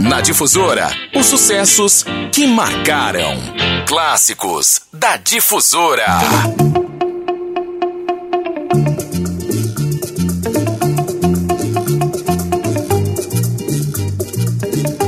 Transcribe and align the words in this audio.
Na 0.00 0.22
Difusora, 0.22 0.90
os 1.14 1.26
sucessos 1.26 2.04
que 2.32 2.46
marcaram. 2.46 3.36
Clássicos 3.86 4.80
da 4.90 5.18
Difusora. 5.18 6.06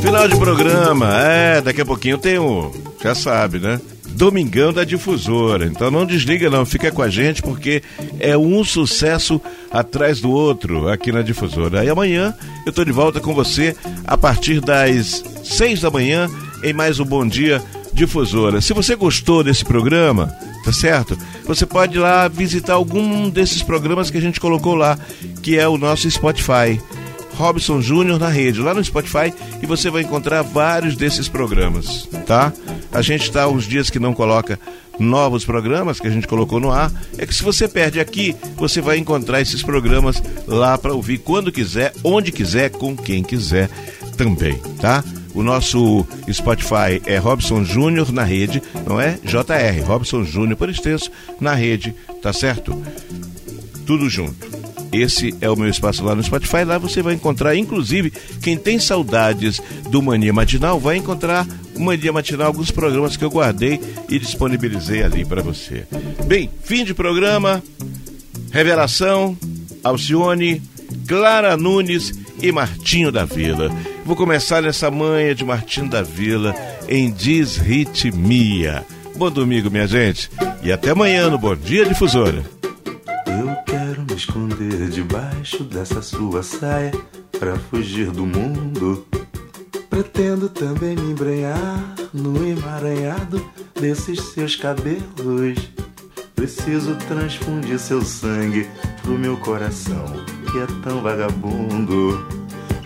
Final 0.02 0.28
de 0.28 0.36
programa, 0.36 1.08
é, 1.22 1.60
daqui 1.62 1.80
a 1.80 1.86
pouquinho 1.86 2.18
tem 2.18 2.38
um, 2.38 2.70
já 3.02 3.14
sabe, 3.14 3.58
né? 3.58 3.80
Domingão 4.22 4.72
da 4.72 4.84
Difusora. 4.84 5.66
Então 5.66 5.90
não 5.90 6.06
desliga 6.06 6.48
não, 6.48 6.64
fica 6.64 6.92
com 6.92 7.02
a 7.02 7.08
gente 7.08 7.42
porque 7.42 7.82
é 8.20 8.38
um 8.38 8.62
sucesso 8.62 9.40
atrás 9.68 10.20
do 10.20 10.30
outro 10.30 10.88
aqui 10.88 11.10
na 11.10 11.22
Difusora. 11.22 11.84
E 11.84 11.90
amanhã 11.90 12.32
eu 12.64 12.72
tô 12.72 12.84
de 12.84 12.92
volta 12.92 13.18
com 13.18 13.34
você 13.34 13.74
a 14.06 14.16
partir 14.16 14.60
das 14.60 15.24
seis 15.42 15.80
da 15.80 15.90
manhã 15.90 16.30
em 16.62 16.72
mais 16.72 17.00
um 17.00 17.04
Bom 17.04 17.26
Dia 17.26 17.60
Difusora. 17.92 18.60
Se 18.60 18.72
você 18.72 18.94
gostou 18.94 19.42
desse 19.42 19.64
programa, 19.64 20.32
tá 20.64 20.72
certo? 20.72 21.18
Você 21.44 21.66
pode 21.66 21.96
ir 21.96 21.98
lá 21.98 22.28
visitar 22.28 22.74
algum 22.74 23.28
desses 23.28 23.60
programas 23.60 24.08
que 24.08 24.18
a 24.18 24.22
gente 24.22 24.38
colocou 24.38 24.76
lá, 24.76 24.96
que 25.42 25.58
é 25.58 25.66
o 25.66 25.76
nosso 25.76 26.08
Spotify. 26.08 26.80
Robson 27.34 27.80
Júnior 27.80 28.20
na 28.20 28.28
rede, 28.28 28.60
lá 28.60 28.72
no 28.72 28.84
Spotify, 28.84 29.34
e 29.60 29.66
você 29.66 29.90
vai 29.90 30.02
encontrar 30.02 30.42
vários 30.42 30.96
desses 30.96 31.28
programas, 31.28 32.06
tá? 32.26 32.52
A 32.92 33.00
gente 33.00 33.22
está 33.22 33.48
uns 33.48 33.64
dias 33.64 33.88
que 33.88 33.98
não 33.98 34.12
coloca 34.12 34.58
novos 34.98 35.44
programas 35.44 35.98
que 35.98 36.06
a 36.06 36.10
gente 36.10 36.26
colocou 36.28 36.60
no 36.60 36.70
ar, 36.70 36.92
é 37.16 37.26
que 37.26 37.34
se 37.34 37.42
você 37.42 37.66
perde 37.66 37.98
aqui, 37.98 38.36
você 38.56 38.80
vai 38.80 38.98
encontrar 38.98 39.40
esses 39.40 39.62
programas 39.62 40.22
lá 40.46 40.76
para 40.76 40.92
ouvir 40.92 41.18
quando 41.18 41.50
quiser, 41.50 41.92
onde 42.04 42.30
quiser, 42.30 42.70
com 42.70 42.94
quem 42.94 43.22
quiser 43.22 43.70
também, 44.16 44.58
tá? 44.80 45.02
O 45.34 45.42
nosso 45.42 46.06
Spotify 46.30 47.00
é 47.06 47.16
Robson 47.16 47.64
Júnior 47.64 48.12
na 48.12 48.22
rede, 48.22 48.62
não 48.86 49.00
é? 49.00 49.18
JR, 49.24 49.82
Robson 49.86 50.24
Júnior 50.24 50.58
por 50.58 50.68
extenso, 50.68 51.10
na 51.40 51.54
rede, 51.54 51.94
tá 52.20 52.32
certo? 52.32 52.80
Tudo 53.86 54.10
junto. 54.10 54.62
Esse 54.92 55.34
é 55.40 55.48
o 55.48 55.56
meu 55.56 55.68
espaço 55.70 56.04
lá 56.04 56.14
no 56.14 56.22
Spotify. 56.22 56.64
Lá 56.64 56.76
você 56.76 57.00
vai 57.00 57.14
encontrar, 57.14 57.56
inclusive, 57.56 58.12
quem 58.42 58.58
tem 58.58 58.78
saudades 58.78 59.60
do 59.88 60.02
Mania 60.02 60.34
Matinal, 60.34 60.78
vai 60.78 60.98
encontrar 60.98 61.46
Mania 61.78 62.12
Matinal, 62.12 62.48
alguns 62.48 62.70
programas 62.70 63.16
que 63.16 63.24
eu 63.24 63.30
guardei 63.30 63.80
e 64.08 64.18
disponibilizei 64.18 65.02
ali 65.02 65.24
para 65.24 65.42
você. 65.42 65.86
Bem, 66.26 66.50
fim 66.62 66.84
de 66.84 66.94
programa. 66.94 67.62
Revelação, 68.50 69.36
Alcione, 69.82 70.62
Clara 71.06 71.56
Nunes 71.56 72.12
e 72.40 72.52
Martinho 72.52 73.10
da 73.10 73.24
Vila. 73.24 73.70
Vou 74.04 74.14
começar 74.14 74.62
nessa 74.62 74.90
manha 74.90 75.34
de 75.34 75.44
Martinho 75.44 75.88
da 75.88 76.02
Vila 76.02 76.54
em 76.88 77.10
Disritmia. 77.10 78.84
Bom 79.16 79.30
domingo, 79.30 79.70
minha 79.70 79.86
gente, 79.86 80.30
e 80.62 80.70
até 80.70 80.90
amanhã 80.90 81.30
no 81.30 81.38
Bom 81.38 81.56
Dia 81.56 81.86
Difusora 81.86 82.42
me 84.12 84.18
esconder 84.18 84.90
debaixo 84.90 85.64
dessa 85.64 86.02
sua 86.02 86.42
saia 86.42 86.92
para 87.38 87.56
fugir 87.56 88.10
do 88.10 88.26
mundo. 88.26 89.06
Pretendo 89.92 90.48
também 90.48 90.96
me 90.96 91.10
embrenhar 91.10 91.94
no 92.14 92.48
emaranhado 92.48 93.46
desses 93.78 94.18
seus 94.32 94.56
cabelos. 94.56 95.70
Preciso 96.34 96.96
transfundir 97.06 97.78
seu 97.78 98.00
sangue 98.00 98.66
pro 99.02 99.18
meu 99.18 99.36
coração 99.36 100.06
que 100.50 100.58
é 100.60 100.66
tão 100.82 101.02
vagabundo. 101.02 102.26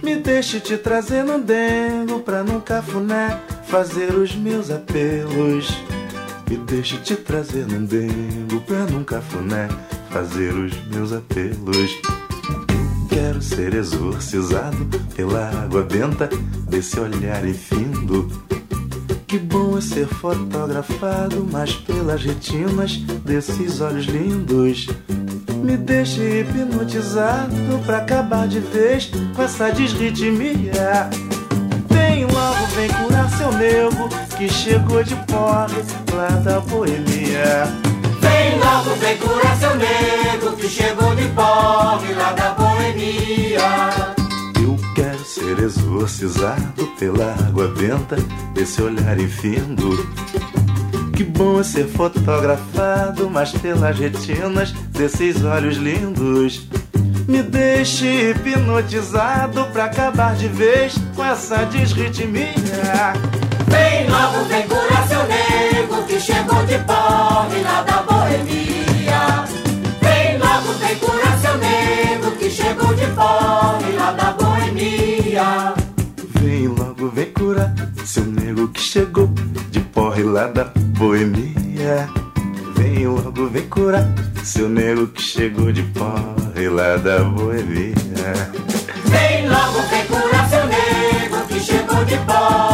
Me 0.03 0.17
deixe 0.17 0.59
te 0.59 0.77
trazer 0.77 1.23
no 1.23 1.39
dengo 1.39 2.19
pra 2.25 2.43
num 2.43 2.59
cafuné 2.59 3.41
fazer 3.69 4.13
os 4.13 4.35
meus 4.35 4.69
apelos. 4.73 5.81
Me 6.51 6.57
deixe 6.57 6.97
te 6.97 7.15
trazer 7.15 7.69
num 7.69 7.85
dengo 7.85 8.61
pra 8.67 8.81
num 8.81 9.05
cafuné 9.05 9.69
fazer 10.11 10.53
os 10.53 10.75
meus 10.89 11.13
apelos. 11.13 12.16
Quero 13.17 13.41
ser 13.41 13.73
exorcizado 13.73 14.87
pela 15.15 15.49
água 15.49 15.83
benta 15.85 16.29
desse 16.69 17.01
olhar 17.01 17.47
infindo. 17.47 18.29
Que 19.27 19.39
bom 19.39 19.79
é 19.79 19.81
ser 19.81 20.07
fotografado, 20.07 21.49
mas 21.51 21.73
pelas 21.77 22.23
retinas 22.23 22.99
desses 23.25 23.81
olhos 23.81 24.05
lindos. 24.05 24.89
Me 25.65 25.79
deixe 25.79 26.41
hipnotizado 26.41 27.55
pra 27.87 27.99
acabar 28.01 28.47
de 28.47 28.61
vez 28.61 29.11
com 29.35 29.43
essa 29.43 29.71
desritmia. 29.71 31.09
Vem 31.89 32.27
logo, 32.27 32.67
vem 32.75 32.91
curar 32.91 33.31
seu 33.31 33.51
nego 33.53 34.11
que 34.37 34.47
chegou 34.47 35.03
de 35.03 35.17
porre 35.25 35.83
lá 36.15 36.29
da 36.45 36.61
boemia. 36.61 37.86
Logo, 38.67 38.97
vem 38.97 39.17
curar 39.19 39.57
seu 39.59 39.77
nego 39.77 40.57
que 40.57 40.69
chegou 40.69 41.15
de 41.15 41.29
pobre 41.29 42.13
lá 42.15 42.33
da 42.33 42.51
boemia. 42.51 43.61
Eu 44.61 44.77
quero 44.93 45.25
ser 45.25 45.57
exorcizado 45.61 46.85
pela 46.99 47.33
água 47.47 47.69
benta 47.69 48.17
desse 48.55 48.83
olhar 48.83 49.21
infindo. 49.21 50.05
Que 51.15 51.23
bom 51.23 51.61
é 51.61 51.63
ser 51.63 51.87
fotografado, 51.87 53.31
mas 53.31 53.53
pelas 53.53 53.97
retinas 53.97 54.73
desses 54.91 55.45
olhos 55.45 55.77
lindos. 55.77 56.67
Me 57.29 57.45
deixe 57.45 58.31
hipnotizado 58.31 59.65
pra 59.67 59.85
acabar 59.85 60.35
de 60.35 60.49
vez 60.49 60.95
com 61.15 61.25
essa 61.25 61.65
desritmia. 61.67 63.13
Vem 63.69 64.09
logo, 64.11 64.45
vem 64.47 64.67
curar 64.67 65.07
seu 65.07 65.23
nego 65.25 66.03
que 66.03 66.19
chegou 66.19 66.67
de 66.67 66.79
pobre 66.79 67.63
lá 67.63 67.83
da 67.83 68.03
boemia. 68.03 68.16
Curar 77.57 77.73
seu 78.05 78.25
nego 78.25 78.69
que 78.69 78.81
chegou 78.81 79.29
de 79.71 79.81
porre 79.81 80.23
lá 80.23 80.47
da 80.47 80.65
boemia. 80.99 82.09
Vem 82.77 83.07
logo, 83.07 83.49
vem 83.49 83.69
curar 83.69 84.07
seu 84.45 84.69
nego 84.69 85.07
que 85.09 85.23
chegou 85.23 85.73
de 85.73 85.83
porre 85.83 86.69
lá 86.69 86.97
da 86.97 87.21
boemia. 87.21 87.95
Vem 89.07 89.49
logo, 89.49 89.81
vem 89.89 90.07
curar 90.07 90.49
seu 90.49 90.67
nego 90.67 91.47
que 91.49 91.61
chegou 91.61 92.05
de 92.05 92.17
pobre 92.19 92.66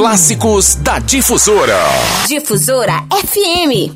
Clássicos 0.00 0.76
da 0.76 0.98
Difusora. 0.98 1.76
Difusora 2.26 3.04
FM. 3.22 3.92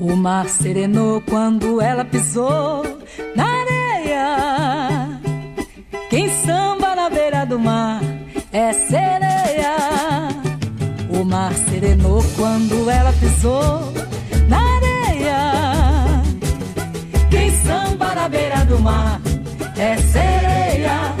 O 0.00 0.14
mar 0.14 0.48
serenou 0.48 1.20
quando 1.22 1.80
ela 1.80 2.04
pisou 2.04 2.84
na 3.34 3.44
areia. 3.44 5.20
Quem 6.08 6.28
samba 6.28 6.94
na 6.94 7.10
beira 7.10 7.44
do 7.44 7.58
mar 7.58 8.00
é 8.52 8.72
sereia. 8.72 10.28
O 11.10 11.24
mar 11.24 11.52
serenou 11.68 12.22
quando 12.36 12.88
ela 12.88 13.12
pisou 13.14 13.92
na 14.48 14.76
areia. 14.76 16.22
Quem 17.28 17.50
samba 17.64 18.14
na 18.14 18.28
beira 18.28 18.64
do 18.64 18.78
mar 18.78 19.21
é 19.82 19.96
sereia. 19.96 21.14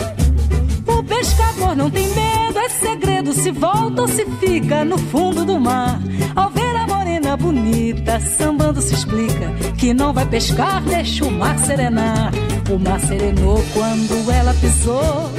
O 0.86 1.02
pescador 1.02 1.74
não 1.74 1.90
tem 1.90 2.06
medo, 2.08 2.58
é 2.58 2.68
segredo 2.68 3.32
se 3.32 3.50
volta 3.50 4.02
ou 4.02 4.08
se 4.08 4.24
fica 4.38 4.84
no 4.84 4.96
fundo 4.96 5.44
do 5.44 5.58
mar. 5.58 6.00
Ao 6.36 6.48
ver 6.50 6.76
a 6.76 6.86
morena 6.86 7.36
bonita, 7.36 8.20
sambando 8.20 8.80
se 8.80 8.94
explica 8.94 9.50
que 9.76 9.92
não 9.92 10.12
vai 10.12 10.26
pescar, 10.26 10.80
deixa 10.82 11.24
o 11.24 11.30
mar 11.30 11.58
serenar. 11.58 12.32
O 12.70 12.78
mar 12.78 13.00
serenou 13.00 13.62
quando 13.72 14.30
ela 14.30 14.54
pisou 14.54 15.30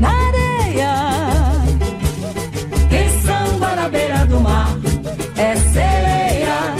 na 0.00 0.10
areia. 0.10 0.94
Quem 2.90 3.08
samba 3.22 3.76
na 3.76 3.88
beira 3.88 4.26
do 4.26 4.40
mar 4.40 4.76
é 5.36 5.54
sereia. 5.54 6.74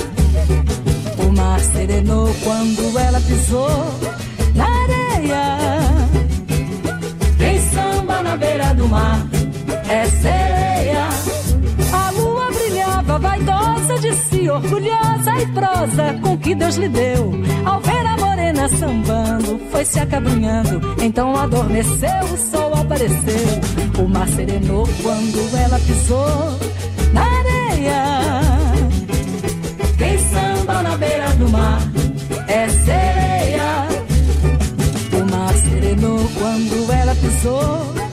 O 1.24 1.32
mar 1.32 1.60
serenou 1.60 2.34
quando 2.42 2.98
ela 2.98 3.20
pisou 3.20 4.13
mar 8.94 9.18
é 9.88 10.06
sereia. 10.06 11.08
A 11.92 12.10
lua 12.12 12.46
brilhava, 12.52 13.18
vaidosa 13.18 13.98
de 13.98 14.12
si, 14.14 14.48
orgulhosa 14.48 15.32
e 15.42 15.46
prosa 15.48 16.04
com 16.22 16.38
que 16.38 16.54
Deus 16.54 16.76
lhe 16.76 16.88
deu. 16.88 17.32
Ao 17.64 17.80
ver 17.80 18.06
a 18.06 18.16
morena 18.16 18.68
sambando, 18.68 19.60
foi 19.70 19.84
se 19.84 19.98
acabrunhando. 19.98 20.80
Então 21.02 21.36
adormeceu, 21.36 22.24
o 22.32 22.36
sol 22.50 22.72
apareceu. 22.74 23.48
O 24.02 24.08
mar 24.08 24.28
serenou 24.28 24.88
quando 25.02 25.56
ela 25.64 25.78
pisou 25.80 26.58
na 27.12 27.24
areia. 27.40 28.00
Quem 29.98 30.18
samba 30.18 30.82
na 30.82 30.96
beira 30.96 31.28
do 31.40 31.48
mar 31.50 31.80
é 32.46 32.68
sereia. 32.68 33.70
O 35.18 35.30
mar 35.30 35.54
serenou 35.54 36.20
quando 36.38 36.92
ela 36.92 37.14
pisou 37.16 38.03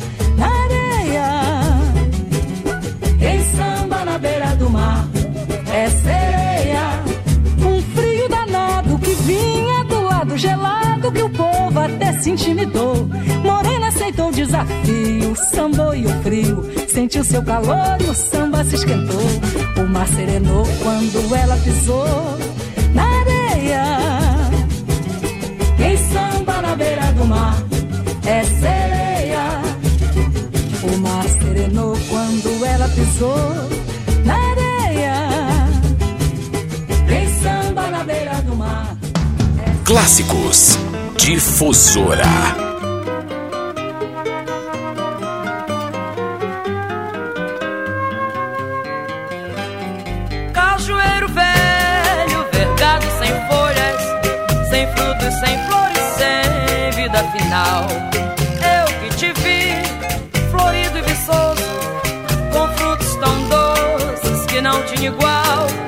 povo 11.31 11.79
até 11.79 12.13
se 12.19 12.31
intimidou. 12.31 13.07
Morena 13.43 13.87
aceitou 13.87 14.29
o 14.29 14.31
desafio, 14.31 15.35
sambou 15.35 15.95
e 15.95 16.05
o 16.05 16.09
frio. 16.21 16.63
Sentiu 16.87 17.23
seu 17.23 17.43
calor 17.43 17.97
e 18.01 18.09
o 18.09 18.13
samba 18.13 18.63
se 18.63 18.75
esquentou. 18.75 19.21
O 19.77 19.87
mar 19.89 20.07
serenou 20.07 20.65
quando 20.81 21.35
ela 21.35 21.57
pisou 21.57 22.37
na 22.93 23.03
areia. 23.03 23.83
Quem 25.77 25.97
samba 25.97 26.61
na 26.61 26.75
beira 26.75 27.11
do 27.13 27.25
mar 27.25 27.57
é 28.25 28.43
sereia. 28.43 29.61
O 30.83 30.97
mar 30.97 31.23
serenou 31.41 31.97
quando 32.09 32.65
ela 32.65 32.87
pisou 32.89 33.80
Clássicos 39.91 40.79
Difusora. 41.17 42.23
Sem 55.39 55.57
flores, 55.65 55.99
sem 56.17 56.91
vida 56.91 57.23
final. 57.31 57.87
Eu 58.61 58.85
que 58.99 59.15
te 59.17 59.33
vi, 59.41 59.73
florido 60.51 60.99
e 60.99 61.01
viçoso, 61.01 61.63
com 62.53 62.67
frutos 62.77 63.15
tão 63.15 63.49
doces 63.49 64.45
que 64.45 64.61
não 64.61 64.83
tinha 64.83 65.09
igual. 65.09 65.80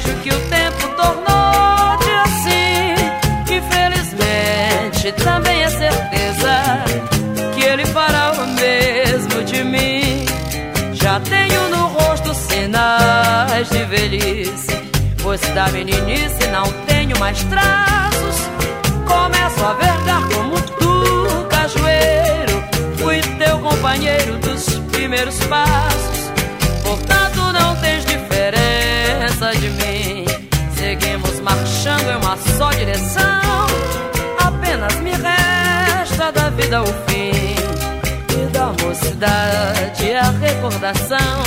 Vejo 0.00 0.18
que 0.20 0.30
o 0.30 0.40
tempo 0.48 0.88
tornou-te 0.96 2.10
assim. 2.24 2.94
Infelizmente, 3.54 5.12
também 5.22 5.62
é 5.62 5.70
certeza 5.70 6.84
que 7.54 7.62
ele 7.62 7.86
fará 7.86 8.32
o 8.32 8.46
mesmo 8.48 9.44
de 9.44 9.64
mim. 9.64 10.26
Já 10.92 11.20
tenho 11.20 11.68
no 11.68 11.86
rosto 11.88 12.34
sinais 12.34 13.68
de 13.70 13.84
velhice, 13.84 14.90
pois 15.22 15.40
da 15.54 15.68
meninice 15.68 16.46
não 16.52 16.64
tenho 16.86 17.18
mais 17.18 17.42
traços. 17.44 18.48
Começo 19.06 19.64
a 19.64 19.74
vergar 19.74 20.22
como 20.28 20.60
tu, 20.60 21.46
cajueiro, 21.48 22.64
fui 22.98 23.20
teu 23.38 23.58
companheiro 23.58 24.38
dos 24.38 24.78
primeiros 24.92 25.38
passos. 25.44 26.19
Mim. 29.70 30.24
Seguimos 30.76 31.40
marchando 31.40 32.10
em 32.10 32.16
uma 32.16 32.36
só 32.56 32.70
direção. 32.70 33.66
Apenas 34.38 34.94
me 34.96 35.10
resta 35.10 36.32
da 36.32 36.50
vida 36.50 36.82
o 36.82 36.86
fim 37.06 37.54
e 38.32 38.46
da 38.52 38.72
mocidade 38.82 40.14
a 40.14 40.30
recordação. 40.30 41.42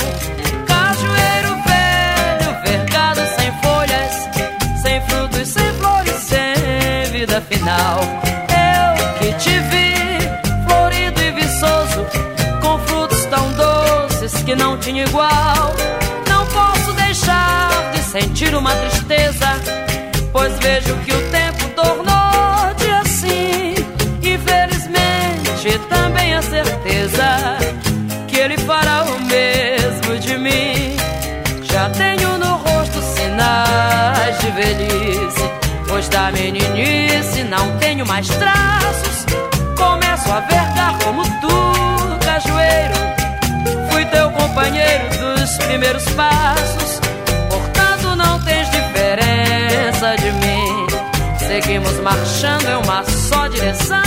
Cajueiro 0.66 1.54
velho, 1.66 2.62
vergado 2.64 3.20
sem 3.36 3.52
folhas, 3.62 4.82
sem 4.82 5.00
frutos, 5.02 5.48
sem 5.48 5.72
flores, 5.74 6.14
sem 6.14 7.12
vida 7.12 7.40
final. 7.42 8.00
Eu 8.50 9.18
que 9.18 9.32
te 9.34 9.58
vi, 9.58 10.66
florido 10.66 11.20
e 11.20 11.30
viçoso, 11.32 12.06
com 12.60 12.78
frutos 12.80 13.24
tão 13.26 13.52
doces 13.52 14.42
que 14.42 14.54
não 14.54 14.78
tinha 14.78 15.04
igual. 15.04 15.74
Sentir 18.14 18.54
uma 18.54 18.72
tristeza, 18.76 19.60
pois 20.30 20.56
vejo 20.60 20.94
que 20.98 21.12
o 21.12 21.30
tempo 21.32 21.68
tornou-te 21.74 22.88
assim. 23.02 23.74
Infelizmente, 24.22 25.80
também 25.88 26.32
a 26.32 26.40
certeza 26.40 27.58
que 28.28 28.36
ele 28.36 28.56
fará 28.58 29.02
o 29.02 29.18
mesmo 29.24 30.16
de 30.20 30.38
mim. 30.38 30.96
Já 31.64 31.90
tenho 31.90 32.38
no 32.38 32.54
rosto 32.54 33.02
sinais 33.16 34.38
de 34.38 34.50
velhice, 34.52 35.50
pois 35.88 36.08
da 36.08 36.30
meninice 36.30 37.42
não 37.42 37.76
tenho 37.78 38.06
mais 38.06 38.28
traços. 38.28 39.26
Começo 39.76 40.30
a 40.30 40.38
vergar 40.38 40.96
como 41.02 41.24
tu, 41.40 42.24
cajueiro. 42.24 42.94
Fui 43.90 44.04
teu 44.04 44.30
companheiro 44.30 45.04
dos 45.36 45.58
primeiros 45.66 46.04
passos. 46.10 46.33
Seguimos 51.54 52.00
marchando 52.00 52.66
em 52.66 52.74
uma 52.82 53.04
só 53.04 53.46
direção. 53.46 54.02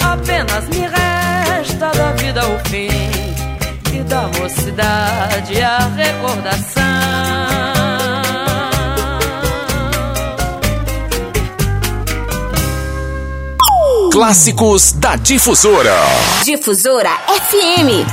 Apenas 0.00 0.68
me 0.68 0.86
resta 0.86 1.88
da 1.88 2.12
vida 2.12 2.42
o 2.46 2.58
fim 2.68 2.88
e 3.92 4.00
da 4.04 4.28
mocidade 4.28 5.60
a 5.60 5.78
recordação. 5.96 6.84
Clássicos 14.12 14.92
da 14.92 15.16
Difusora. 15.16 15.96
Difusora 16.44 17.10
FM. 17.50 18.06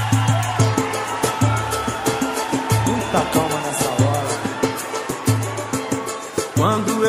Muita 2.88 3.22
calma 3.34 3.51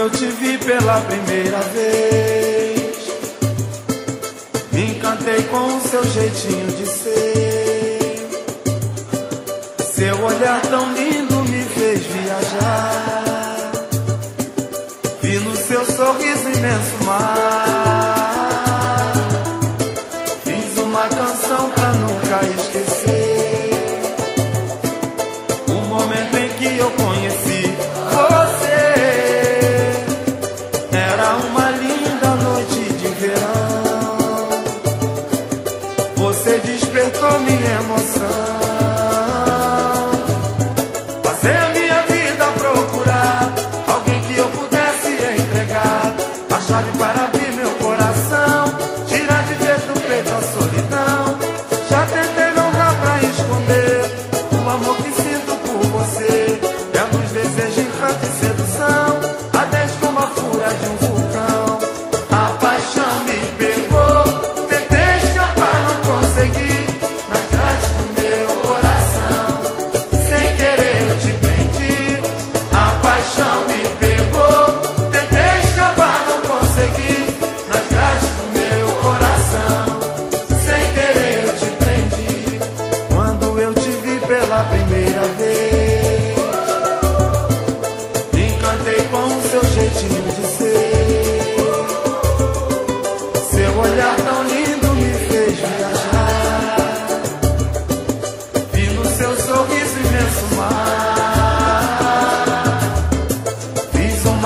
eu 0.02 0.10
te 0.10 0.26
vi 0.26 0.58
pela 0.58 1.00
primeira 1.02 1.60
vez, 1.60 2.96
me 4.72 4.96
encantei 4.96 5.44
com 5.44 5.76
o 5.76 5.80
seu 5.80 6.04
jeitinho 6.04 6.66
de 6.72 6.86
ser. 6.86 8.28
Seu 9.94 10.24
olhar 10.24 10.60
tão 10.62 10.92
lindo 10.92 11.44
me 11.44 11.62
fez 11.66 12.00
viajar. 12.00 13.72
Vi 15.22 15.38
no 15.38 15.54
seu 15.56 15.84
sorriso 15.86 16.48
imenso 16.48 17.04
mar. 17.04 17.71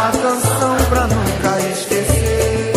uma 0.07 0.13
canção 0.13 0.77
pra 0.89 1.07
nunca 1.09 1.61
esquecer. 1.73 2.73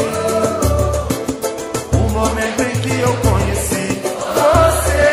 O 1.94 1.98
momento 2.12 2.62
em 2.64 2.76
que 2.82 3.00
eu 3.00 3.14
conheci 3.18 4.02
você 4.34 5.12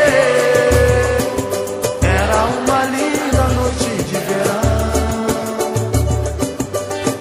era 2.07 2.45
uma 2.45 2.85
linda 2.85 3.43
noite 3.55 3.91
de 4.05 4.17
verão. 4.17 5.27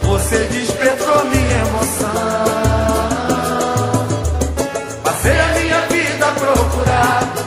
Você 0.04 0.38
despertou 0.46 1.26
minha 1.26 1.58
emoção. 1.68 2.14
Passei 5.04 5.40
a 5.40 5.48
minha 5.60 5.82
vida 5.88 6.26
procurar. 6.40 7.45